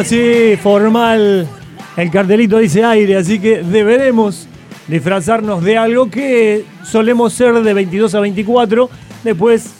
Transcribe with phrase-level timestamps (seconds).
[0.00, 1.46] Ahora sí, formal.
[1.94, 4.48] El cartelito dice aire, así que deberemos
[4.88, 8.88] disfrazarnos de algo que solemos ser de 22 a 24.
[9.22, 9.74] Después,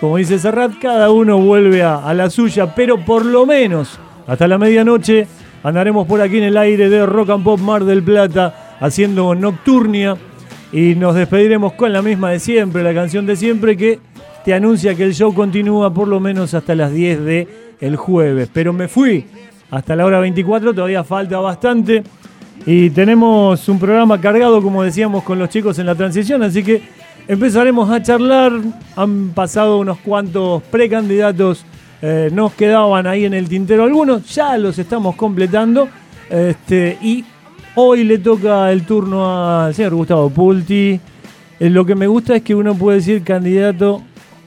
[0.00, 4.48] como dice Serrat, cada uno vuelve a, a la suya, pero por lo menos hasta
[4.48, 5.28] la medianoche
[5.62, 10.16] andaremos por aquí en el aire de Rock and Pop Mar del Plata haciendo nocturnia
[10.72, 14.00] y nos despediremos con la misma de siempre, la canción de siempre que
[14.44, 17.48] te anuncia que el show continúa por lo menos hasta las 10 de
[17.80, 18.50] el jueves.
[18.52, 19.26] Pero me fui
[19.70, 22.02] hasta la hora 24, todavía falta bastante.
[22.66, 26.82] Y tenemos un programa cargado, como decíamos, con los chicos en la transición, así que
[27.26, 28.52] empezaremos a charlar.
[28.96, 31.64] Han pasado unos cuantos precandidatos,
[32.02, 35.88] eh, nos quedaban ahí en el tintero algunos, ya los estamos completando.
[36.28, 37.24] Este, y
[37.76, 41.00] hoy le toca el turno al señor Gustavo Pulti.
[41.58, 44.02] Eh, lo que me gusta es que uno puede decir candidato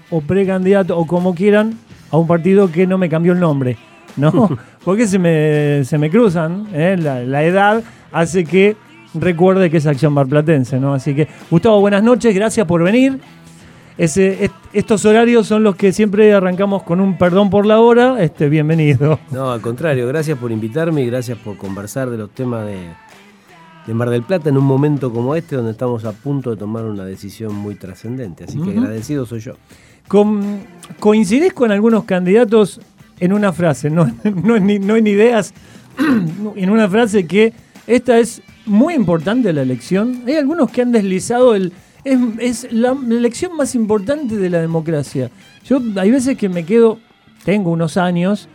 [0.09, 1.80] o precandidato o como quieran
[2.11, 3.77] a un partido que no me cambió el nombre.
[4.17, 4.50] ¿No?
[4.86, 6.95] Porque se me, se me cruzan, ¿eh?
[7.00, 8.75] la, la edad hace que
[9.14, 10.94] recuerde que es Acción Barplatense, ¿no?
[10.94, 13.20] Así que, Gustavo, buenas noches, gracias por venir.
[13.97, 18.22] Ese, est- estos horarios son los que siempre arrancamos con un perdón por la hora.
[18.23, 19.20] Este, bienvenido.
[19.31, 22.80] No, al contrario, gracias por invitarme y gracias por conversar de los temas de,
[23.86, 26.86] de Mar del Plata en un momento como este donde estamos a punto de tomar
[26.86, 28.45] una decisión muy trascendente.
[28.45, 29.53] Así que agradecido soy yo.
[30.08, 30.61] Con-
[31.00, 32.81] ¿Coincidís con algunos candidatos
[33.19, 33.89] en una frase?
[33.89, 35.53] No, no, en, no en ideas,
[36.56, 37.53] en una frase que
[37.88, 40.23] esta es muy importante la elección.
[40.25, 41.73] Hay algunos que han deslizado el...
[42.05, 45.31] Es, la elección más importante de la democracia.
[45.64, 47.00] Yo hay veces que me quedo,
[47.45, 48.49] tengo unos años,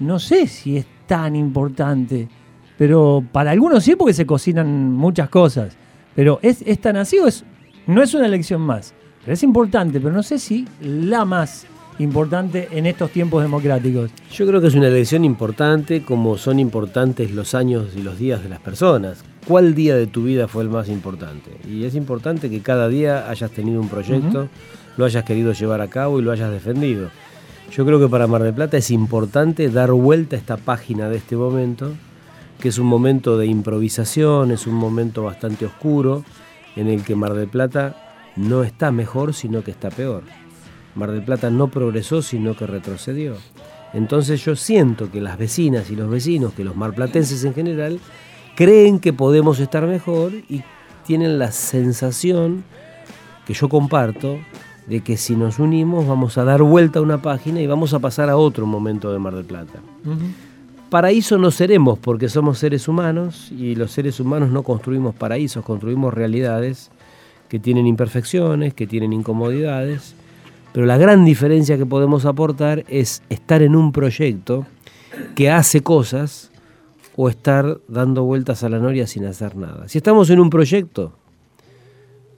[0.00, 2.28] no sé si es tan importante,
[2.76, 5.76] pero para algunos sí porque se cocinan muchas cosas.
[6.16, 7.44] Pero es, es tan así o es,
[7.86, 8.94] no es una elección más.
[9.20, 11.66] Pero es importante, pero no sé si la más
[11.98, 14.10] importante en estos tiempos democráticos.
[14.32, 18.42] Yo creo que es una elección importante como son importantes los años y los días
[18.42, 19.24] de las personas.
[19.46, 21.50] ¿Cuál día de tu vida fue el más importante?
[21.68, 24.48] Y es importante que cada día hayas tenido un proyecto,
[24.96, 27.10] lo hayas querido llevar a cabo y lo hayas defendido.
[27.70, 31.16] Yo creo que para Mar del Plata es importante dar vuelta a esta página de
[31.18, 31.92] este momento,
[32.60, 36.24] que es un momento de improvisación, es un momento bastante oscuro,
[36.76, 37.96] en el que Mar del Plata
[38.36, 40.22] no está mejor, sino que está peor.
[40.98, 43.36] Mar del Plata no progresó, sino que retrocedió.
[43.94, 48.00] Entonces yo siento que las vecinas y los vecinos, que los marplatenses en general,
[48.54, 50.62] creen que podemos estar mejor y
[51.06, 52.64] tienen la sensación
[53.46, 54.36] que yo comparto
[54.86, 57.98] de que si nos unimos vamos a dar vuelta a una página y vamos a
[57.98, 59.80] pasar a otro momento de Mar del Plata.
[60.90, 66.12] Paraíso no seremos porque somos seres humanos y los seres humanos no construimos paraísos, construimos
[66.12, 66.90] realidades
[67.48, 70.14] que tienen imperfecciones, que tienen incomodidades,
[70.72, 74.66] pero la gran diferencia que podemos aportar es estar en un proyecto
[75.34, 76.50] que hace cosas
[77.16, 79.88] o estar dando vueltas a la noria sin hacer nada.
[79.88, 81.12] Si estamos en un proyecto,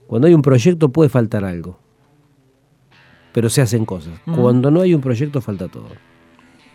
[0.07, 1.77] cuando hay un proyecto puede faltar algo,
[3.31, 4.19] pero se hacen cosas.
[4.25, 5.89] Cuando no hay un proyecto falta todo.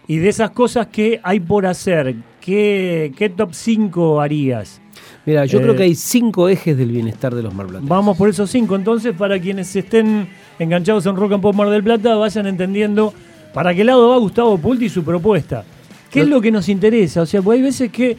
[0.07, 4.81] Y de esas cosas que hay por hacer, ¿qué, qué top 5 harías?
[5.27, 7.89] Mira, yo Eh, creo que hay cinco ejes del bienestar de los marplatenses.
[7.89, 8.77] Vamos por esos cinco.
[8.77, 10.29] Entonces, para quienes estén
[10.59, 13.13] enganchados en Rock and Pop Mar del Plata, vayan entendiendo
[13.53, 15.65] para qué lado va Gustavo Pulti y su propuesta.
[16.11, 17.23] ¿Qué es lo que nos interesa?
[17.23, 18.17] O sea, pues hay veces que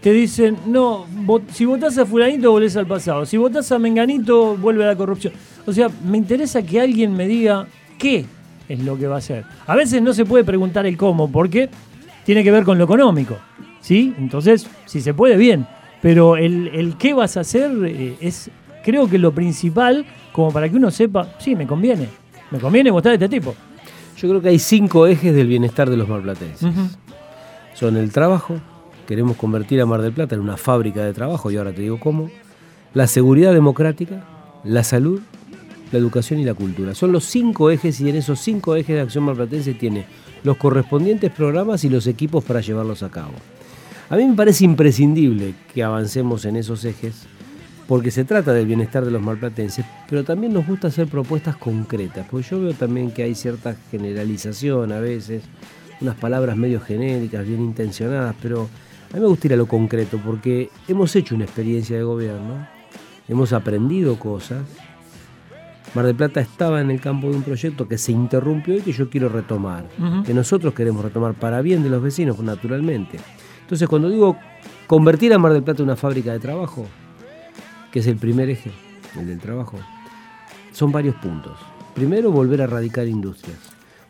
[0.00, 1.06] te dicen, no,
[1.50, 3.24] si votás a fulanito volvés al pasado.
[3.24, 5.32] Si votás a menganito, vuelve a la corrupción.
[5.66, 7.66] O sea, me interesa que alguien me diga
[7.98, 8.26] qué
[8.68, 9.44] es lo que va a hacer.
[9.66, 11.70] A veces no se puede preguntar el cómo, porque
[12.24, 13.38] tiene que ver con lo económico.
[13.80, 14.14] ¿Sí?
[14.18, 15.66] Entonces, si se puede, bien.
[16.04, 18.50] Pero el, el qué vas a hacer eh, es,
[18.84, 22.08] creo que lo principal, como para que uno sepa, sí, me conviene.
[22.50, 23.54] Me conviene votar a este tipo.
[24.18, 26.70] Yo creo que hay cinco ejes del bienestar de los marplatenses.
[27.72, 28.56] Son el trabajo,
[29.06, 31.98] queremos convertir a Mar del Plata en una fábrica de trabajo, y ahora te digo
[31.98, 32.30] cómo.
[32.92, 34.26] La seguridad democrática,
[34.62, 35.22] la salud,
[35.90, 36.94] la educación y la cultura.
[36.94, 40.04] Son los cinco ejes y en esos cinco ejes de acción marplatense tiene
[40.42, 43.32] los correspondientes programas y los equipos para llevarlos a cabo.
[44.14, 47.26] A mí me parece imprescindible que avancemos en esos ejes
[47.88, 52.24] porque se trata del bienestar de los marplatenses, pero también nos gusta hacer propuestas concretas,
[52.30, 55.42] porque yo veo también que hay cierta generalización a veces,
[56.00, 58.68] unas palabras medio genéricas, bien intencionadas, pero
[59.10, 62.68] a mí me gusta ir a lo concreto, porque hemos hecho una experiencia de gobierno,
[63.26, 64.62] hemos aprendido cosas.
[65.92, 68.92] Mar del Plata estaba en el campo de un proyecto que se interrumpió y que
[68.92, 69.88] yo quiero retomar,
[70.24, 73.18] que nosotros queremos retomar para bien de los vecinos, naturalmente.
[73.74, 74.36] Entonces, cuando digo
[74.86, 76.86] convertir a Mar del Plata en una fábrica de trabajo,
[77.90, 78.70] que es el primer eje,
[79.18, 79.80] el del trabajo,
[80.70, 81.58] son varios puntos.
[81.92, 83.58] Primero, volver a radicar industrias.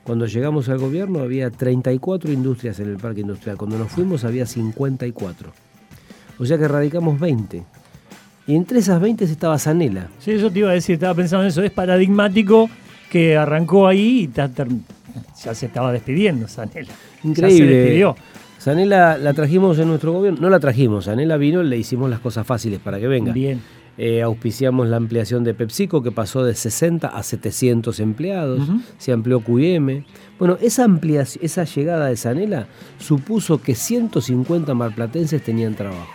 [0.03, 3.57] Cuando llegamos al gobierno había 34 industrias en el parque industrial.
[3.57, 5.51] Cuando nos fuimos había 54.
[6.39, 7.65] O sea que radicamos 20.
[8.47, 10.09] Y entre esas 20 estaba Sanela.
[10.19, 11.63] Sí, eso te iba a decir, estaba pensando en eso.
[11.63, 12.69] Es paradigmático
[13.09, 16.93] que arrancó ahí y ya se estaba despidiendo Sanela.
[17.23, 18.15] Increíble.
[18.65, 20.41] Sanela la trajimos en nuestro gobierno.
[20.41, 23.31] No la trajimos, Sanela vino y le hicimos las cosas fáciles para que venga.
[23.31, 23.61] Bien.
[23.99, 28.67] Eh, auspiciamos la ampliación de PepsiCo que pasó de 60 a 700 empleados,
[28.97, 30.07] se amplió QM.
[30.39, 32.67] Bueno, esa ampliación, esa llegada de Sanela
[32.99, 36.15] supuso que 150 marplatenses tenían trabajo.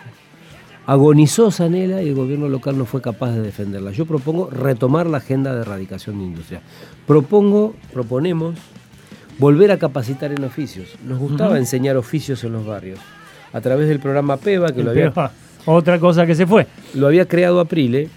[0.86, 3.92] Agonizó Sanela y el gobierno local no fue capaz de defenderla.
[3.92, 6.62] Yo propongo retomar la agenda de erradicación de industria.
[7.06, 8.56] Propongo, proponemos
[9.40, 10.94] volver a capacitar en oficios.
[11.04, 13.00] Nos gustaba enseñar oficios en los barrios.
[13.52, 15.12] A través del programa PEVA, que lo había
[15.64, 16.66] otra cosa que se fue.
[16.94, 18.08] Lo había creado Aprile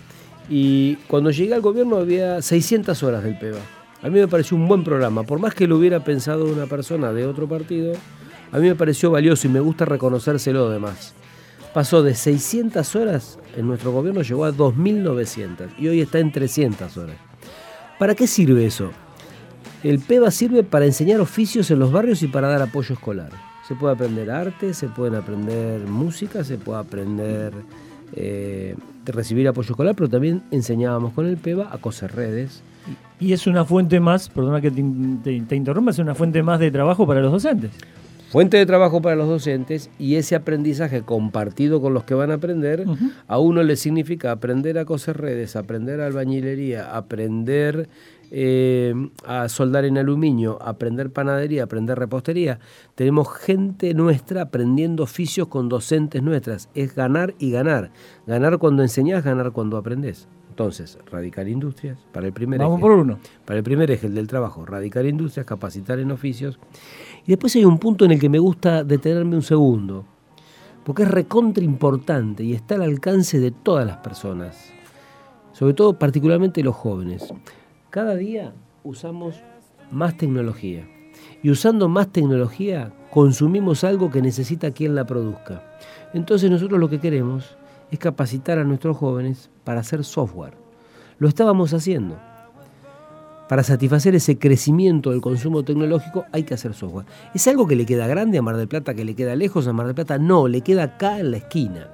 [0.50, 3.60] y cuando llegué al gobierno había 600 horas del PEBA.
[4.04, 7.14] A mí me pareció un buen programa, por más que lo hubiera pensado una persona
[7.14, 7.94] de otro partido,
[8.52, 11.14] a mí me pareció valioso y me gusta reconocérselo además.
[11.74, 16.98] Pasó de 600 horas en nuestro gobierno, llegó a 2.900 y hoy está en 300
[16.98, 17.16] horas.
[17.98, 18.92] ¿Para qué sirve eso?
[19.84, 23.32] El PEBA sirve para enseñar oficios en los barrios y para dar apoyo escolar.
[23.68, 27.52] Se puede aprender arte, se puede aprender música, se puede aprender
[28.16, 28.76] eh,
[29.06, 32.64] recibir apoyo escolar, pero también enseñábamos con el PEBA a coser redes.
[33.20, 37.06] Y es una fuente más, perdona que te, interrumpa, es una fuente más de trabajo
[37.06, 37.72] para los docentes.
[38.30, 42.36] Fuente de trabajo para los docentes y ese aprendizaje compartido con los que van a
[42.36, 42.86] aprender,
[43.28, 47.90] a uno le significa aprender a coser redes, aprender albañilería, aprender
[48.36, 48.96] eh,
[49.28, 52.60] a soldar en aluminio, aprender panadería, aprender repostería.
[52.96, 56.68] Tenemos gente nuestra aprendiendo oficios con docentes nuestras.
[56.74, 57.92] Es ganar y ganar.
[58.26, 60.28] Ganar cuando enseñás, ganar cuando aprendes.
[60.50, 63.20] Entonces, radicar industrias, para el primer Vamos por uno.
[63.46, 66.60] Para el primer eje, el del trabajo, radicar industrias, capacitar en oficios.
[67.28, 70.06] Y después hay un punto en el que me gusta detenerme un segundo,
[70.84, 74.72] porque es recontra importante y está al alcance de todas las personas,
[75.52, 77.32] sobre todo particularmente los jóvenes.
[77.94, 79.36] Cada día usamos
[79.92, 80.90] más tecnología.
[81.44, 85.62] Y usando más tecnología, consumimos algo que necesita quien la produzca.
[86.12, 87.56] Entonces nosotros lo que queremos
[87.92, 90.56] es capacitar a nuestros jóvenes para hacer software.
[91.20, 92.18] Lo estábamos haciendo.
[93.48, 97.06] Para satisfacer ese crecimiento del consumo tecnológico hay que hacer software.
[97.36, 99.74] ¿Es algo que le queda grande a Mar del Plata, que le queda lejos a
[99.74, 100.18] Mar del Plata?
[100.18, 101.90] No, le queda acá en la esquina.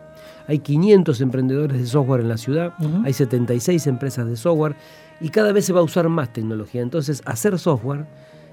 [0.47, 2.73] Hay 500 emprendedores de software en la ciudad,
[3.03, 4.75] hay 76 empresas de software
[5.21, 6.81] y cada vez se va a usar más tecnología.
[6.81, 8.05] Entonces, hacer software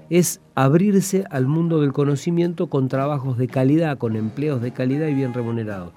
[0.09, 5.13] es abrirse al mundo del conocimiento con trabajos de calidad, con empleos de calidad y
[5.13, 5.93] bien remunerados.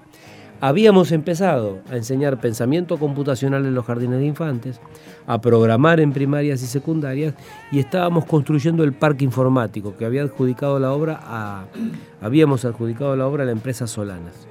[0.63, 4.79] Habíamos empezado a enseñar pensamiento computacional en los jardines de infantes,
[5.25, 7.33] a programar en primarias y secundarias
[7.71, 11.65] y estábamos construyendo el parque informático que había adjudicado la obra a,
[12.21, 14.47] habíamos adjudicado la obra a la empresa Solanas.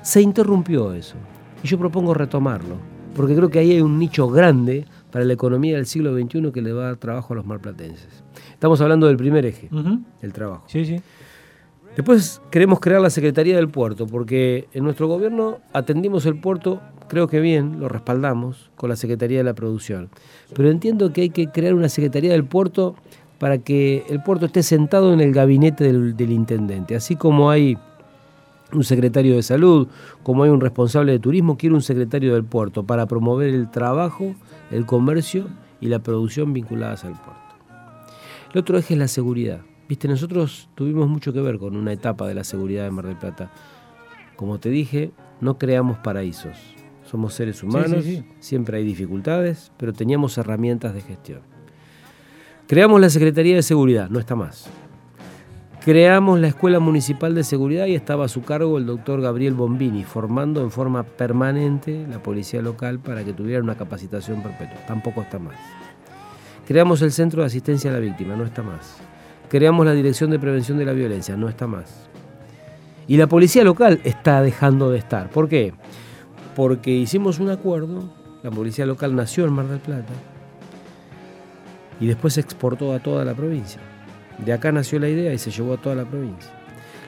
[0.00, 1.16] Se interrumpió eso
[1.62, 2.76] y yo propongo retomarlo,
[3.14, 6.60] porque creo que ahí hay un nicho grande para la economía del siglo XXI que
[6.60, 8.24] le va a dar trabajo a los marplatenses.
[8.50, 9.70] Estamos hablando del primer eje,
[10.22, 10.64] el trabajo.
[10.66, 10.96] Sí, sí.
[11.94, 17.28] Después queremos crear la Secretaría del Puerto, porque en nuestro gobierno atendimos el puerto, creo
[17.28, 20.10] que bien, lo respaldamos con la Secretaría de la Producción.
[20.52, 22.96] Pero entiendo que hay que crear una Secretaría del Puerto
[23.38, 27.78] para que el puerto esté sentado en el gabinete del, del intendente, así como hay
[28.72, 29.88] un secretario de salud,
[30.22, 34.34] como hay un responsable de turismo, quiero un secretario del puerto para promover el trabajo,
[34.70, 35.46] el comercio
[35.80, 37.40] y la producción vinculadas al puerto.
[38.52, 39.60] El otro eje es la seguridad.
[39.88, 43.16] Viste, nosotros tuvimos mucho que ver con una etapa de la seguridad de Mar del
[43.16, 43.52] Plata.
[44.36, 46.56] Como te dije, no creamos paraísos.
[47.04, 48.04] Somos seres humanos,
[48.40, 51.40] siempre hay dificultades, pero teníamos herramientas de gestión.
[52.66, 54.70] Creamos la Secretaría de Seguridad, no está más.
[55.84, 60.02] Creamos la Escuela Municipal de Seguridad y estaba a su cargo el doctor Gabriel Bombini,
[60.02, 64.78] formando en forma permanente la policía local para que tuviera una capacitación perpetua.
[64.86, 65.56] Tampoco está más.
[66.66, 68.96] Creamos el Centro de Asistencia a la Víctima, no está más.
[69.50, 72.08] Creamos la Dirección de Prevención de la Violencia, no está más.
[73.06, 75.28] Y la policía local está dejando de estar.
[75.28, 75.74] ¿Por qué?
[76.56, 78.10] Porque hicimos un acuerdo,
[78.42, 80.14] la policía local nació en Mar del Plata
[82.00, 83.82] y después se exportó a toda la provincia.
[84.38, 86.50] De acá nació la idea y se llevó a toda la provincia.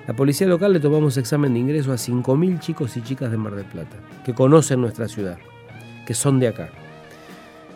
[0.06, 3.56] La policía local le tomamos examen de ingreso a 5.000 chicos y chicas de Mar
[3.56, 5.38] del Plata, que conocen nuestra ciudad,
[6.06, 6.68] que son de acá.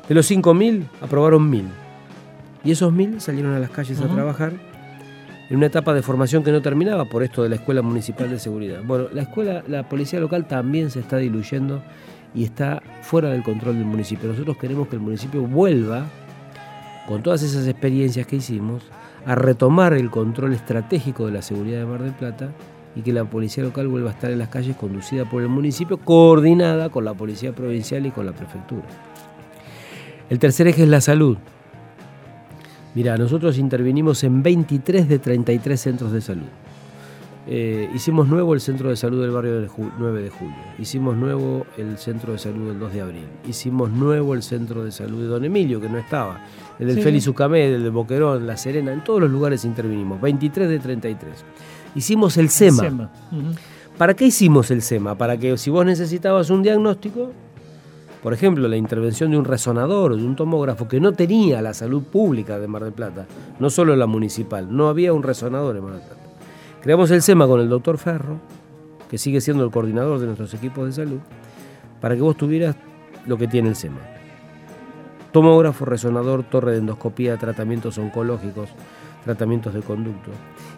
[0.08, 1.64] De los 5.000, aprobaron 1.000.
[2.62, 4.52] Y esos 1.000 salieron a las calles a trabajar
[5.48, 8.38] en una etapa de formación que no terminaba por esto de la Escuela Municipal de
[8.38, 8.80] Seguridad.
[8.84, 11.82] Bueno, la escuela, la policía local también se está diluyendo
[12.32, 14.28] y está fuera del control del municipio.
[14.28, 16.06] Nosotros queremos que el municipio vuelva,
[17.08, 18.84] con todas esas experiencias que hicimos,
[19.26, 22.50] a retomar el control estratégico de la seguridad de Mar del Plata
[22.96, 25.98] y que la policía local vuelva a estar en las calles conducida por el municipio,
[25.98, 28.84] coordinada con la policía provincial y con la prefectura.
[30.28, 31.36] El tercer eje es la salud.
[32.94, 36.48] Mira, nosotros intervinimos en 23 de 33 centros de salud.
[37.46, 40.56] Eh, hicimos nuevo el centro de salud del barrio del 9 de julio.
[40.78, 43.26] Hicimos nuevo el centro de salud del 2 de abril.
[43.48, 46.44] Hicimos nuevo el centro de salud de Don Emilio, que no estaba.
[46.80, 50.18] El del Félix Ucamé, el de Boquerón, La Serena, en todos los lugares intervinimos.
[50.18, 51.44] 23 de 33.
[51.94, 53.10] Hicimos el SEMA.
[53.98, 55.14] ¿Para qué hicimos el SEMA?
[55.14, 57.32] Para que si vos necesitabas un diagnóstico,
[58.22, 61.74] por ejemplo, la intervención de un resonador o de un tomógrafo que no tenía la
[61.74, 63.26] salud pública de Mar del Plata,
[63.58, 66.22] no solo la municipal, no había un resonador en Mar del Plata.
[66.80, 68.38] Creamos el SEMA con el doctor Ferro,
[69.10, 71.20] que sigue siendo el coordinador de nuestros equipos de salud,
[72.00, 72.74] para que vos tuvieras
[73.26, 74.19] lo que tiene el SEMA.
[75.32, 78.70] Tomógrafo, resonador, torre de endoscopía, tratamientos oncológicos,
[79.24, 80.30] tratamientos de conducto.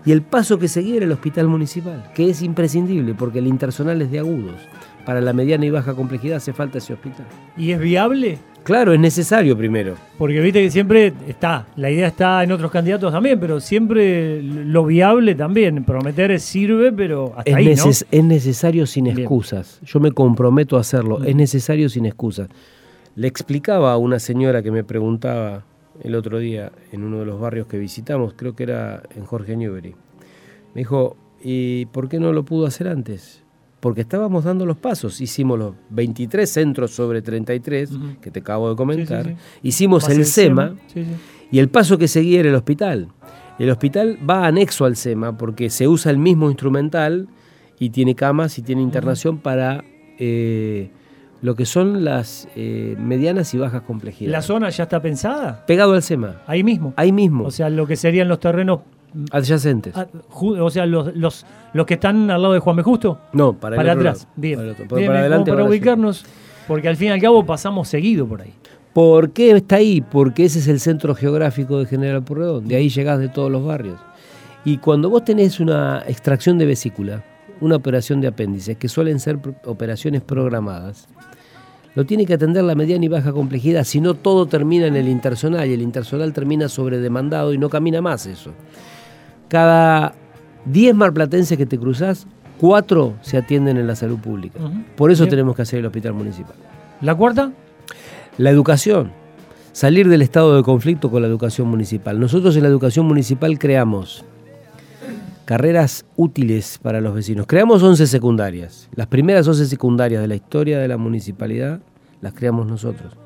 [0.05, 4.03] Y el paso que seguía era el hospital municipal, que es imprescindible porque el intersonal
[4.03, 4.61] es de agudos
[5.05, 7.27] para la mediana y baja complejidad hace falta ese hospital.
[7.57, 8.39] ¿Y es viable?
[8.63, 9.97] Claro, es necesario primero.
[10.19, 14.87] Porque viste que siempre está, la idea está en otros candidatos también, pero siempre lo
[14.87, 15.83] viable también.
[15.85, 17.91] Prometer sirve, pero hasta es ahí, ¿no?
[17.91, 19.81] Es necesario sin excusas.
[19.85, 21.25] Yo me comprometo a hacerlo.
[21.25, 22.49] Es necesario sin excusas.
[23.15, 25.65] Le explicaba a una señora que me preguntaba
[26.03, 29.57] el otro día en uno de los barrios que visitamos, creo que era en Jorge
[29.57, 29.95] Newbery.
[30.75, 33.43] Me dijo, ¿y por qué no lo pudo hacer antes?
[33.83, 35.21] porque estábamos dando los pasos.
[35.21, 37.91] Hicimos los 23 centros sobre 33,
[38.21, 39.35] que te acabo de comentar.
[39.61, 40.77] Hicimos el, SEMA,
[41.51, 43.09] y el paso que seguía era el hospital.
[43.59, 47.27] El hospital va anexo al SEMA porque se usa el mismo instrumental
[47.81, 49.83] y tiene camas y tiene internación para
[50.17, 50.93] eh,
[51.43, 54.33] lo que son las eh, medianas y bajas complejidades.
[54.33, 55.67] ¿La zona ya está pensada?
[55.67, 56.43] Pegado al SEMA.
[56.47, 56.95] Ahí mismo.
[56.97, 57.45] Ahí mismo.
[57.45, 58.81] O sea, lo que serían los terrenos
[59.31, 59.95] Adyacentes.
[59.95, 61.45] Ah, o sea, los, los,
[61.75, 62.83] los, que están al lado de Juan B.
[62.83, 63.19] Justo.
[63.33, 64.27] No, para, para atrás.
[64.37, 64.59] Bien.
[64.89, 65.51] Para, adelante.
[65.51, 66.25] Para ubicarnos,
[66.67, 68.55] porque al fin y al cabo pasamos seguido por ahí.
[68.95, 70.01] ¿Por qué está ahí?
[70.01, 72.69] Porque ese es el centro geográfico de General Purredón.
[72.69, 73.99] De ahí llegás de todos los barrios.
[74.65, 77.25] Y cuando vos tenés una extracción de vesícula,
[77.61, 81.09] una operación de apéndices, que suelen ser operaciones programadas,
[81.95, 85.09] lo tiene que atender la mediana y baja complejidad, si no todo termina en el
[85.09, 88.53] intersonal y el intersonal termina sobredemandado y no camina más eso.
[89.49, 90.15] Cada
[90.65, 92.27] 10 marplatenses que te cruzás,
[92.61, 94.59] 4 se atienden en la salud pública.
[94.97, 96.57] Por eso tenemos que hacer el hospital municipal.
[97.01, 97.53] ¿La cuarta?
[98.39, 99.11] La educación.
[99.73, 102.21] Salir del estado de conflicto con la educación municipal.
[102.21, 104.25] Nosotros en la educación municipal creamos
[105.45, 107.47] carreras útiles para los vecinos.
[107.47, 108.89] Creamos 11 secundarias.
[108.95, 111.81] Las primeras 11 secundarias de la historia de la municipalidad
[112.21, 113.17] las creamos nosotros.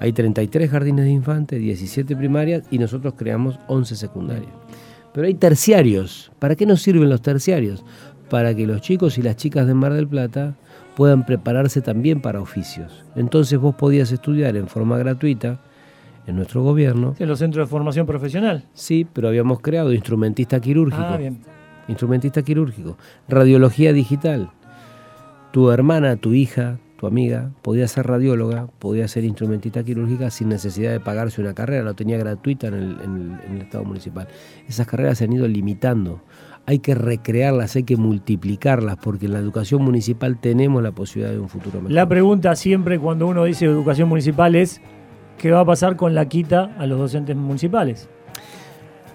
[0.00, 4.52] Hay 33 jardines de infantes, 17 primarias y nosotros creamos 11 secundarias.
[5.12, 6.30] Pero hay terciarios.
[6.38, 7.84] ¿Para qué nos sirven los terciarios?
[8.30, 10.54] Para que los chicos y las chicas de Mar del Plata
[10.96, 13.04] puedan prepararse también para oficios.
[13.16, 15.60] Entonces vos podías estudiar en forma gratuita
[16.28, 17.14] en nuestro gobierno.
[17.18, 18.64] ¿En los centros de formación profesional?
[18.74, 21.02] Sí, pero habíamos creado instrumentista quirúrgico.
[21.02, 21.38] Ah, bien.
[21.88, 22.98] Instrumentista quirúrgico.
[23.28, 24.50] Radiología digital.
[25.52, 30.92] Tu hermana, tu hija, tu amiga, podía ser radióloga, podía ser instrumentista quirúrgica sin necesidad
[30.92, 34.28] de pagarse una carrera, lo tenía gratuita en el, Estado municipal.
[34.68, 36.20] Esas carreras se han ido limitando.
[36.66, 41.40] Hay que recrearlas, hay que multiplicarlas, porque en la educación municipal tenemos la posibilidad de
[41.40, 41.92] un futuro mejor.
[41.92, 44.82] La pregunta siempre cuando uno dice educación municipal es,
[45.38, 48.08] ¿qué va a pasar con la quita a los docentes municipales?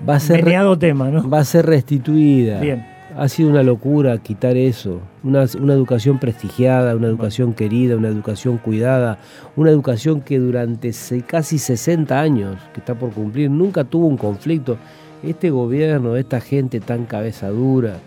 [0.07, 0.43] Va a ser,
[0.79, 1.29] tema, ¿no?
[1.29, 2.59] Va a ser restituida.
[2.59, 5.01] Bien ha sido una locura quitar eso.
[5.23, 9.19] Una, educación prestigiada, una educación querida, una educación cuidada,
[9.55, 10.91] una educación que durante
[11.25, 14.77] casi 60 años que está por cumplir nunca tuvo un conflicto.
[15.21, 17.97] Este gobierno, esta gente tan cabeza dura,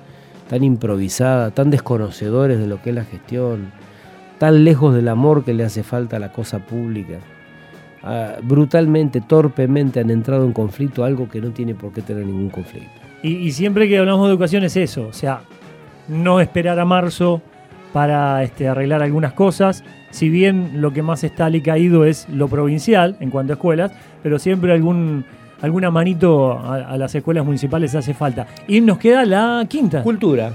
[0.49, 3.73] tan improvisada, tan desconocedores de lo que es la gestión,
[4.39, 7.19] tan lejos del amor que le hace falta a la cosa pública.
[8.09, 12.51] Ah, brutalmente, torpemente han entrado en conflicto algo que no tiene por qué tener ningún
[12.51, 12.89] conflicto.
[13.21, 15.41] Y, siempre que hablamos de educación es eso, o sea,
[16.07, 17.43] no esperar a marzo
[17.93, 23.17] para este, arreglar algunas cosas, si bien lo que más está caído es lo provincial
[23.19, 23.91] en cuanto a escuelas,
[24.23, 25.25] pero siempre algún,
[25.61, 28.47] alguna manito a, las escuelas municipales hace falta.
[28.69, 30.05] Y nos queda la quinta.
[30.05, 30.53] Cultura.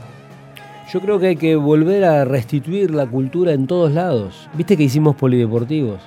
[0.94, 4.50] Yo creo que hay que volver a restituir la cultura en todos lados.
[4.54, 6.00] Viste que hicimos polideportivos.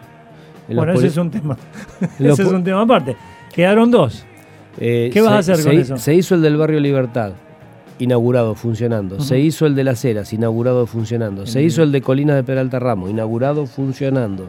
[0.68, 1.56] Bueno, ese es un tema.
[2.18, 3.16] ese es un tema aparte.
[3.52, 4.24] Quedaron dos.
[4.78, 5.96] Eh, ¿Qué vas a hacer con eso?
[5.98, 7.32] Se hizo el del barrio Libertad,
[7.98, 9.20] inaugurado, funcionando.
[9.20, 11.46] Se hizo el de Las Heras, inaugurado, funcionando.
[11.46, 14.48] Se hizo el de Colinas de Peralta Ramos, inaugurado, funcionando.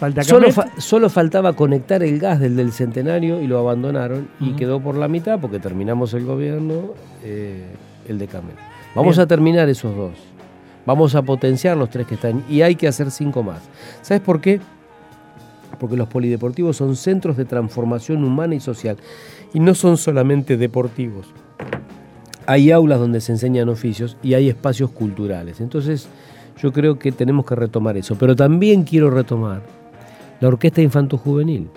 [0.00, 0.54] Falta Solo, Camet.
[0.74, 4.96] fa- solo faltaba conectar el gas del del centenario y lo abandonaron y quedó por
[4.96, 7.62] la mitad porque terminamos el gobierno, eh,
[8.08, 8.56] el de Camel.
[8.96, 9.22] Vamos Bien.
[9.24, 10.12] a terminar esos dos.
[10.84, 13.60] Vamos a potenciar los tres que están y hay que hacer cinco más.
[14.02, 14.60] ¿Sabes por qué?
[15.78, 18.96] Porque los polideportivos son centros de transformación humana y social
[19.52, 21.26] y no son solamente deportivos.
[22.46, 25.60] Hay aulas donde se enseñan oficios y hay espacios culturales.
[25.60, 26.08] Entonces
[26.60, 28.16] yo creo que tenemos que retomar eso.
[28.16, 29.62] Pero también quiero retomar
[30.40, 31.68] la Orquesta Infanto Juvenil.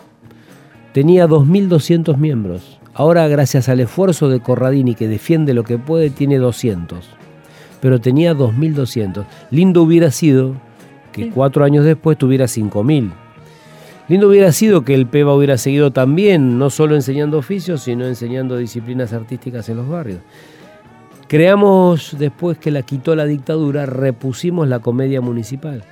[0.93, 2.79] Tenía 2.200 miembros.
[2.93, 7.05] Ahora, gracias al esfuerzo de Corradini, que defiende lo que puede, tiene 200.
[7.79, 9.25] Pero tenía 2.200.
[9.51, 10.55] Lindo hubiera sido
[11.11, 11.31] que Sí.
[11.33, 13.11] cuatro años después tuviera 5.000.
[14.09, 18.55] Lindo hubiera sido que el PEBA hubiera seguido también, no solo enseñando oficios, sino enseñando
[18.55, 20.21] disciplinas artísticas en los barrios.
[21.27, 25.83] Creamos, después que la quitó la dictadura, repusimos la comedia municipal.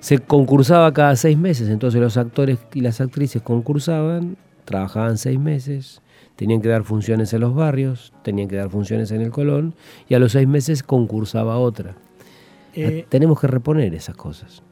[0.00, 6.02] Se concursaba cada seis meses, entonces los actores y las actrices concursaban, trabajaban seis meses,
[6.34, 9.74] tenían que dar funciones en los barrios, tenían que dar funciones en el Colón,
[10.08, 11.94] y a los seis meses concursaba otra.
[12.74, 14.62] Eh, Tenemos que reponer esas cosas.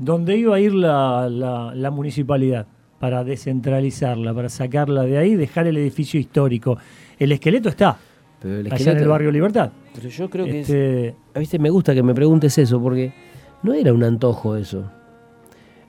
[0.00, 2.66] ¿Dónde iba a ir la, la- la municipalidad?
[2.98, 6.76] Para descentralizarla, para sacarla de ahí, dejar el edificio histórico.
[7.18, 7.96] El esqueleto está,
[8.40, 9.70] Pero el allá en esqueleto- el barrio Libertad.
[9.94, 11.58] Pero yo creo que es- Este, ¿Viste?
[11.58, 13.12] Me gusta que me preguntes eso porque
[13.62, 14.84] no era un antojo eso.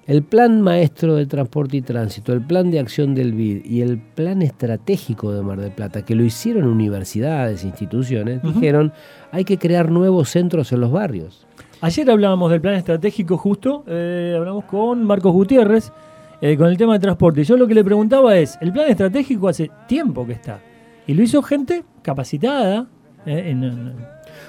[0.08, 4.00] El plan maestro de transporte y tránsito, el plan de acción del BID y el
[4.00, 8.92] plan estratégico de Mar del Plata, que lo hicieron universidades, instituciones, dijeron
[9.32, 11.46] hay que crear nuevos centros en los barrios.
[11.82, 15.92] Ayer hablábamos del plan estratégico justo, eh, hablamos con Marcos Gutiérrez,
[16.40, 17.44] eh, con el tema de transporte.
[17.44, 20.60] Yo lo que le preguntaba es, el plan estratégico hace tiempo que está,
[21.08, 22.88] y lo hizo gente capacitada.
[23.24, 23.94] eh, en- en-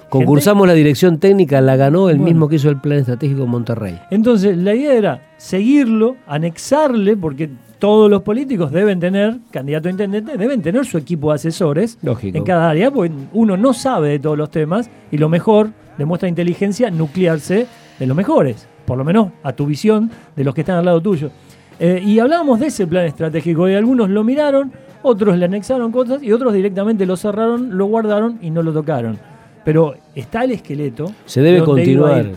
[0.08, 2.24] Concursamos la dirección técnica, la ganó el Bueno.
[2.30, 3.98] mismo que hizo el plan estratégico Monterrey.
[4.10, 10.38] Entonces, la idea era seguirlo, anexarle, porque todos los políticos deben tener, candidato a intendente,
[10.38, 12.38] deben tener su equipo de asesores Lógico.
[12.38, 16.28] en cada área, porque uno no sabe de todos los temas y lo mejor, demuestra
[16.28, 17.66] inteligencia, nuclearse
[17.98, 21.00] de los mejores, por lo menos a tu visión de los que están al lado
[21.00, 21.30] tuyo.
[21.78, 26.22] Eh, y hablábamos de ese plan estratégico y algunos lo miraron, otros le anexaron cosas
[26.22, 29.18] y otros directamente lo cerraron, lo guardaron y no lo tocaron.
[29.64, 31.12] Pero está el esqueleto.
[31.24, 32.30] Se debe continuar.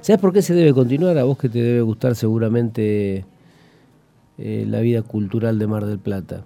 [0.00, 1.18] ¿Sabes por qué se debe continuar?
[1.18, 3.24] A vos que te debe gustar seguramente
[4.38, 6.44] eh, la vida cultural de Mar del Plata.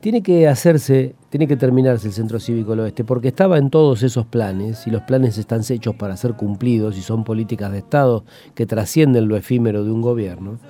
[0.00, 4.04] Tiene que hacerse, tiene que terminarse el Centro Cívico del Oeste, porque estaba en todos
[4.04, 8.24] esos planes, y los planes están hechos para ser cumplidos y son políticas de Estado
[8.54, 10.60] que trascienden lo efímero de un gobierno.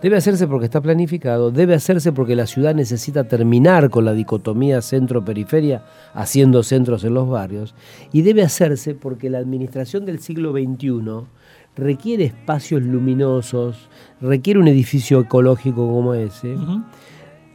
[0.00, 4.80] Debe hacerse porque está planificado, debe hacerse porque la ciudad necesita terminar con la dicotomía
[4.80, 5.82] centro-periferia,
[6.14, 7.74] haciendo centros en los barrios,
[8.12, 11.26] y debe hacerse porque la administración del siglo XXI
[11.74, 13.88] requiere espacios luminosos,
[14.20, 16.54] requiere un edificio ecológico como ese.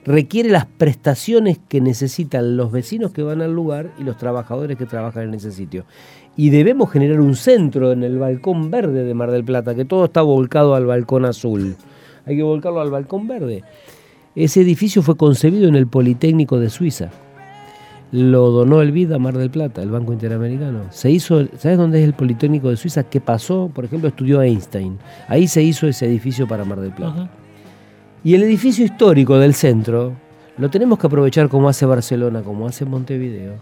[0.06, 4.86] Requiere las prestaciones que necesitan los vecinos que van al lugar y los trabajadores que
[4.86, 5.86] trabajan en ese sitio.
[6.36, 10.06] Y debemos generar un centro en el balcón verde de Mar del Plata, que todo
[10.06, 11.76] está volcado al balcón azul.
[12.26, 13.63] Hay que volcarlo al balcón verde.
[14.36, 17.12] Ese edificio fue concebido en el Politécnico de Suiza.
[18.12, 20.82] Lo donó el BID a Mar del Plata, el Banco Interamericano.
[20.92, 23.04] Se hizo, ¿sabes dónde es el Politécnico de Suiza?
[23.04, 23.72] ¿Qué pasó?
[23.74, 24.98] Por ejemplo, estudió Einstein.
[25.28, 27.30] Ahí se hizo ese edificio para Mar del Plata.
[28.24, 30.14] Y el edificio histórico del centro
[30.58, 33.56] lo tenemos que aprovechar como hace Barcelona, como hace Montevideo,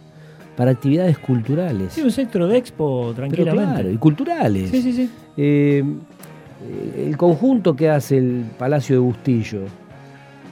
[0.56, 1.93] para actividades culturales.
[1.93, 3.74] Sí, un centro de expo, Pero tranquilamente.
[3.74, 4.69] claro, y culturales.
[4.69, 5.10] Sí, sí, sí.
[5.38, 5.84] Eh,
[6.97, 9.62] el conjunto que hace el Palacio de Bustillo,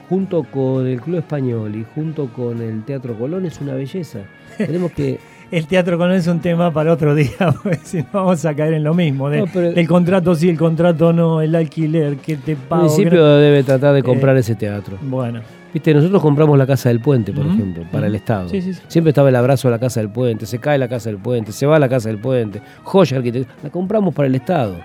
[0.08, 4.20] junto con el Club Español y junto con el Teatro Colón, es una belleza.
[4.58, 5.20] Tenemos que...
[5.52, 7.32] El teatro con es un tema para otro día,
[7.64, 9.30] porque si no vamos a caer en lo mismo.
[9.30, 12.84] De, No, pero- El contrato sí, el contrato no, el alquiler, que te pago.
[12.84, 14.98] municipio no- debe tratar de comprar Eh, ese teatro.
[15.02, 18.16] Bueno, Viste, nosotros compramos la Casa del Puente, por ejemplo, para el.
[18.16, 18.50] Estado.
[18.50, 18.82] Sí, sí, sí.
[18.88, 21.52] Siempre estaba el abrazo a la Casa del Puente, se cae la Casa del Puente,
[21.52, 24.78] se va a la Casa del Puente, joya arquitectónica, la compramos para el Estado.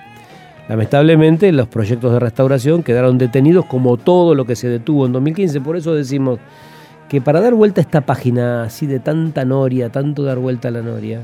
[0.68, 5.60] Lamentablemente los proyectos de restauración quedaron detenidos como todo lo que se detuvo en 2015,
[5.62, 6.38] por eso decimos
[7.14, 10.70] que para dar vuelta a esta página así de tanta noria, tanto dar vuelta a
[10.72, 11.20] la noria,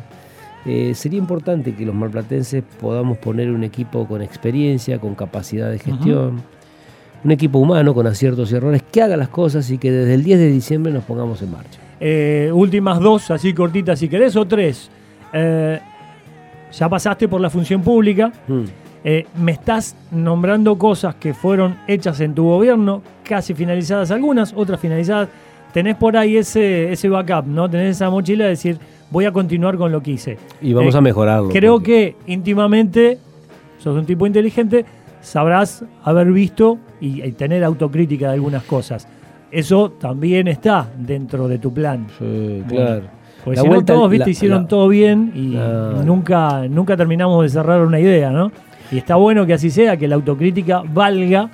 [0.64, 5.80] eh, sería importante que los marplatenses podamos poner un equipo con experiencia, con capacidad de
[5.80, 6.42] gestión,
[7.24, 10.22] un equipo humano con aciertos y errores, que haga las cosas y que desde el
[10.22, 11.80] 10 de diciembre nos pongamos en marcha.
[11.98, 14.88] eh, últimas dos, así cortitas si querés, o tres.
[15.32, 15.80] Eh,
[16.70, 18.32] ya pasaste por la función pública.
[18.46, 18.62] Mm.
[19.02, 24.78] Eh, me estás nombrando cosas que fueron hechas en tu gobierno, casi finalizadas algunas, otras
[24.78, 25.30] finalizadas.
[25.72, 27.68] Tenés por ahí ese, ese backup, ¿no?
[27.70, 28.78] Tenés esa mochila de decir,
[29.10, 30.36] voy a continuar con lo que hice.
[30.60, 31.48] Y vamos Eh, a mejorarlo.
[31.50, 33.18] Creo porque- que íntimamente
[33.78, 34.84] sos un tipo inteligente,
[35.20, 39.06] sabrás haber visto y, y tener autocrítica de algunas cosas.
[39.52, 42.06] Eso también está dentro de tu plan.
[42.18, 43.02] Sí, claro.
[43.44, 46.02] Porque La si no vuelta- todos, viste, la- hicieron la- todo bien y Claro.
[46.04, 48.52] nunca, nunca terminamos de cerrar una idea, ¿no?
[48.92, 51.48] Y está bueno que así sea, que la autocrítica valga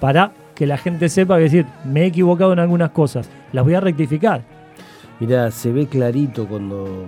[0.00, 3.72] para que la gente sepa que decir, me he equivocado en algunas cosas, las voy
[3.72, 4.42] a rectificar.
[5.18, 7.06] Mirá, se ve clarito cuando,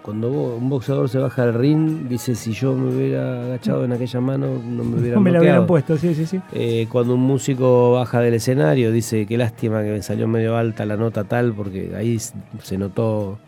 [0.00, 4.22] cuando un boxeador se baja al ring, dice si yo me hubiera agachado en aquella
[4.22, 5.66] mano no me hubieran No me la hubieran noqueado".
[5.66, 6.40] puesto, sí, sí, sí.
[6.54, 10.86] Eh, cuando un músico baja del escenario, dice qué lástima que me salió medio alta
[10.86, 13.38] la nota tal, porque ahí se notó.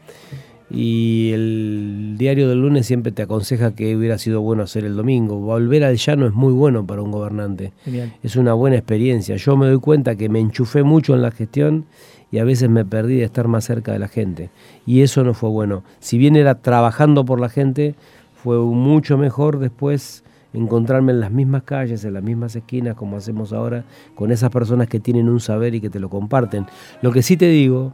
[0.69, 5.39] Y el diario del lunes siempre te aconseja que hubiera sido bueno hacer el domingo.
[5.39, 7.73] Volver al llano es muy bueno para un gobernante.
[7.85, 8.15] Genial.
[8.23, 9.37] Es una buena experiencia.
[9.37, 11.87] Yo me doy cuenta que me enchufé mucho en la gestión
[12.33, 14.51] y a veces me perdí de estar más cerca de la gente.
[14.87, 15.85] Y eso no fue bueno.
[16.01, 17.95] Si bien era trabajando por la gente,
[18.35, 23.53] fue mucho mejor después encontrarme en las mismas calles, en las mismas esquinas, como hacemos
[23.53, 26.67] ahora, con esas personas que tienen un saber y que te lo comparten.
[27.03, 27.93] Lo que sí te digo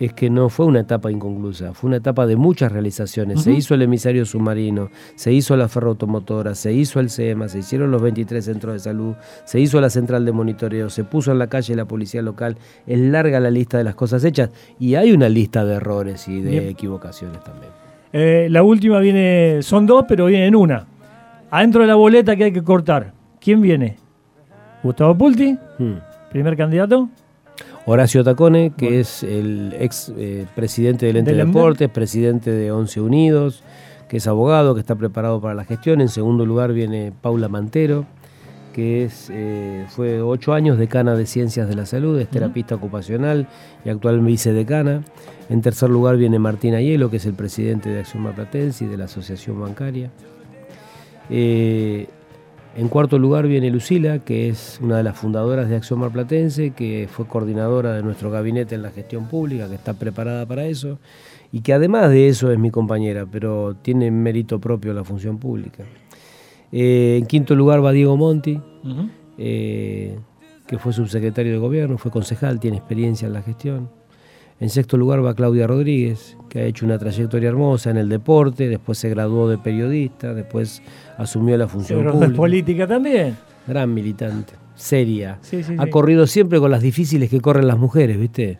[0.00, 3.42] es que no fue una etapa inconclusa, fue una etapa de muchas realizaciones.
[3.42, 7.90] Se hizo el emisario submarino, se hizo la ferroautomotora, se hizo el SEMA, se hicieron
[7.90, 11.46] los 23 centros de salud, se hizo la central de monitoreo, se puso en la
[11.46, 12.56] calle la policía local.
[12.86, 14.50] Es larga la lista de las cosas hechas
[14.80, 16.68] y hay una lista de errores y de Bien.
[16.68, 17.70] equivocaciones también.
[18.12, 20.84] Eh, la última viene, son dos, pero viene en una.
[21.50, 23.12] Adentro de la boleta que hay que cortar.
[23.40, 23.96] ¿Quién viene?
[24.82, 25.94] Gustavo Pulti, Hmm.
[26.30, 27.08] primer candidato.
[27.84, 29.00] Horacio Tacone, que Bueno.
[29.00, 33.62] es el ex eh, presidente del ente de deportes, presidente de Once Unidos,
[34.08, 36.00] que es abogado, que está preparado para la gestión.
[36.00, 38.04] En segundo lugar viene Paula Mantero,
[38.72, 43.48] que es, eh, fue ocho años decana de Ciencias de la Salud, es terapista ocupacional
[43.84, 45.02] y actual vicedecana.
[45.50, 48.96] En tercer lugar viene Martín Ayelo, que es el presidente de Acción Marplatense y de
[48.96, 50.10] la Asociación Bancaria.
[51.30, 52.06] Eh,
[52.74, 57.08] en cuarto lugar viene Lucila, que es una de las fundadoras de Acción Marplatense, que
[57.10, 60.98] fue coordinadora de nuestro gabinete en la gestión pública, que está preparada para eso,
[61.52, 65.84] y que además de eso es mi compañera, pero tiene mérito propio la función pública.
[66.72, 68.58] Eh, en quinto lugar va Diego Monti,
[69.36, 70.18] eh,
[70.66, 73.90] que fue subsecretario de gobierno, fue concejal, tiene experiencia en la gestión.
[74.62, 78.68] En sexto lugar va Claudia Rodríguez, que ha hecho una trayectoria hermosa en el deporte,
[78.68, 80.82] después se graduó de periodista, después
[81.18, 82.36] asumió la función Pero pública.
[82.36, 83.36] política también.
[83.66, 85.38] Gran militante, seria.
[85.40, 85.90] Sí, sí, ha sí.
[85.90, 88.58] corrido siempre con las difíciles que corren las mujeres, ¿viste?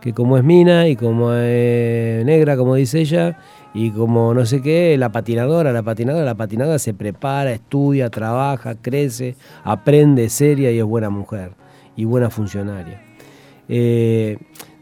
[0.00, 3.38] Que como es mina y como es negra, como dice ella,
[3.74, 8.74] y como no sé qué, la patinadora, la patinadora, la patinadora se prepara, estudia, trabaja,
[8.74, 11.52] crece, aprende, es seria y es buena mujer
[11.94, 13.00] y buena funcionaria.
[13.68, 14.36] Eh,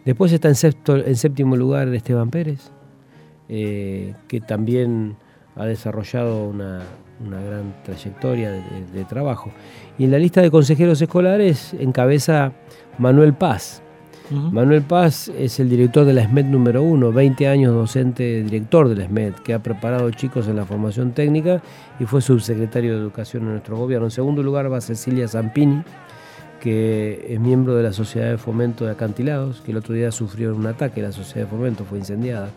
[0.05, 2.71] después está en, sexto- en séptimo lugar Esteban Pérez,
[3.49, 5.17] eh, que también
[5.57, 6.81] ha desarrollado una,
[7.27, 9.51] una gran trayectoria de, trabajo.
[9.99, 12.53] Y en la lista de consejeros escolares encabeza
[12.99, 13.83] Manuel Paz.
[14.31, 18.97] Manuel Paz es el director de la SMED número uno, 20 años docente director de
[18.97, 21.61] la SMED, que ha preparado chicos en la formación técnica
[22.01, 24.07] y fue subsecretario de Educación en nuestro gobierno.
[24.07, 25.83] En segundo lugar va Cecilia Zampini,
[26.63, 30.55] que es miembro de la Sociedad de Fomento de Acantilados, que el otro día sufrió
[30.55, 32.51] un ataque, la Sociedad de Fomento fue incendiada.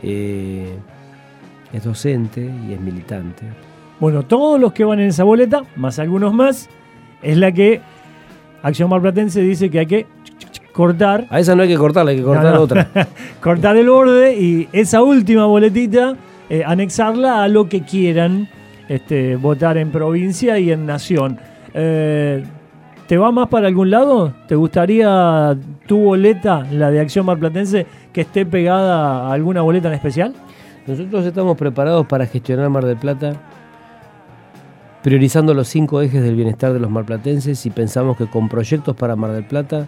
[0.00, 0.76] Eh,
[1.72, 3.42] es docente y es militante.
[3.98, 6.68] Bueno, todos los que van en esa boleta, más algunos más,
[7.20, 7.80] es la que
[8.62, 10.06] Acción Marplatense dice que hay que
[10.72, 12.60] cortar, A esa no hay que cortarla, hay que cortar No, no.
[12.60, 12.88] otra.
[13.42, 16.14] cortar el borde y esa última boletita
[16.48, 18.48] eh, anexarla a lo que quieran
[18.88, 21.40] este, votar en provincia y en nación.
[21.74, 22.44] Eh,
[23.08, 24.34] ¿Te va más para algún lado?
[24.46, 29.94] ¿Te gustaría tu boleta, la de Acción Marplatense, que esté pegada a alguna boleta en
[29.94, 30.34] especial?
[30.86, 33.32] Nosotros estamos preparados para gestionar Mar del Plata,
[35.02, 39.16] priorizando los cinco ejes del bienestar de los marplatenses y pensamos que con proyectos para
[39.16, 39.86] Mar del Plata,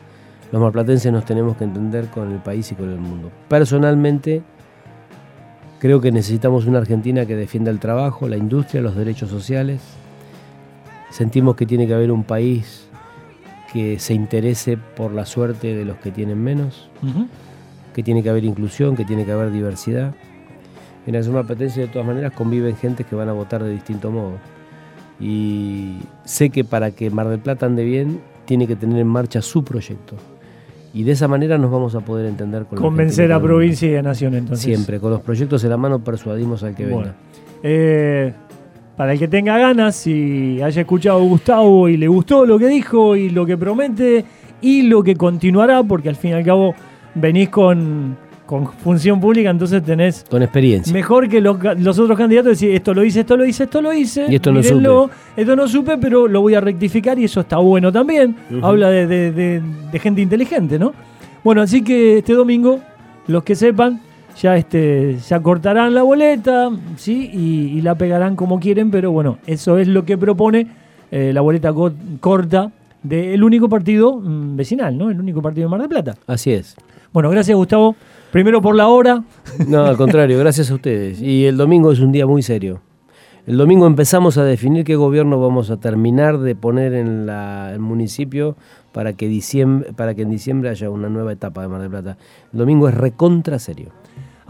[0.51, 3.31] los marplatenses nos tenemos que entender con el país y con el mundo.
[3.49, 4.43] Personalmente,
[5.79, 9.83] creo que necesitamos una Argentina que defienda el trabajo, la industria, los derechos sociales.
[11.11, 12.90] Sentimos que tiene que haber un país
[13.73, 16.89] que se interese por la suerte de los que tienen menos
[17.95, 20.15] que tiene que haber inclusión, que tiene que haber diversidad.
[21.07, 24.11] En la Suma Platense de todas maneras conviven gentes que van a votar de distinto
[24.11, 24.35] modo.
[25.19, 29.43] Y sé que para que Mar del Plata ande bien, tiene que tener en marcha
[29.43, 30.17] su proyecto.
[30.93, 34.03] Y de esa manera nos vamos a poder entender con Convencer a provincia y a
[34.03, 34.65] nación entonces.
[34.65, 36.99] Siempre, con los proyectos en la mano persuadimos al que Bueno.
[36.99, 37.15] venga.
[37.63, 38.33] Eh,
[39.01, 42.69] para el que tenga ganas, si haya escuchado a Gustavo y le gustó lo que
[42.69, 44.27] dijo y lo que promete
[44.61, 46.75] y lo que continuará, porque al fin y al cabo
[47.15, 50.93] venís con, con función pública, entonces tenés Con experiencia.
[50.93, 53.91] mejor que los, los otros candidatos decir esto lo hice, esto lo hice, esto lo
[53.95, 54.27] hice.
[54.29, 57.57] Y esto no mírenlo, Esto no supe, pero lo voy a rectificar y eso está
[57.57, 58.37] bueno también.
[58.61, 60.93] Habla de, de- de- de gente inteligente, ¿no?
[61.43, 62.81] Bueno, así que este domingo,
[63.29, 63.99] los que sepan,
[64.39, 67.31] ya este ya cortarán la boleta, ¿sí?
[67.33, 70.67] Y, y la pegarán como quieren, pero bueno, eso es lo que propone
[71.11, 72.71] eh, la boleta co- corta
[73.03, 75.11] del único partido mm, vecinal, ¿no?
[75.11, 76.15] El único partido de Mar del Plata.
[76.27, 76.77] Así es.
[77.13, 77.97] Bueno, gracias Gustavo.
[78.31, 79.25] Primero por la hora.
[79.67, 81.21] No, al contrario, gracias a ustedes.
[81.21, 82.81] Y el domingo es un día muy serio.
[83.47, 87.81] El domingo empezamos a definir qué gobierno vamos a terminar de poner en la- el
[87.81, 88.57] municipio
[88.93, 92.17] para que, diciembre, para que en diciembre haya una nueva etapa de Mar del Plata.
[92.53, 93.89] El domingo es recontra serio.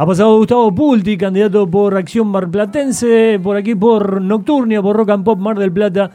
[0.01, 5.25] Ha pasado Gustavo Pulti, candidato por Acción Marplatense, por aquí por Nocturnia, por Rock and
[5.25, 6.11] Pop Mar del Plata.